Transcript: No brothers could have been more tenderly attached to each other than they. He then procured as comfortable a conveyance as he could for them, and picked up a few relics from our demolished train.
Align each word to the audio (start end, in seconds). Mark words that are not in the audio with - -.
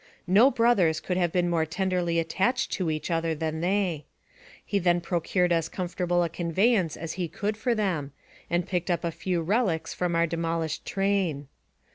No 0.25 0.49
brothers 0.49 0.99
could 0.99 1.17
have 1.17 1.31
been 1.31 1.47
more 1.47 1.63
tenderly 1.63 2.17
attached 2.17 2.71
to 2.71 2.89
each 2.89 3.11
other 3.11 3.35
than 3.35 3.61
they. 3.61 4.05
He 4.65 4.79
then 4.79 4.99
procured 4.99 5.51
as 5.51 5.69
comfortable 5.69 6.23
a 6.23 6.27
conveyance 6.27 6.97
as 6.97 7.13
he 7.21 7.27
could 7.27 7.55
for 7.55 7.75
them, 7.75 8.11
and 8.49 8.67
picked 8.67 8.89
up 8.89 9.03
a 9.03 9.11
few 9.11 9.43
relics 9.43 9.93
from 9.93 10.15
our 10.15 10.25
demolished 10.25 10.87
train. 10.87 11.49